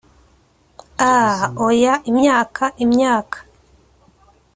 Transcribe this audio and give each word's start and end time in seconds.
ah, 1.11 1.41
oya; 1.67 1.93
imyaka, 2.11 2.63
imyaka 2.83 3.37